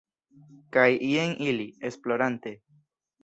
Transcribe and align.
Kaj 0.77 0.85
jen 1.09 1.35
ili, 1.51 1.67
esplorante... 1.91 2.55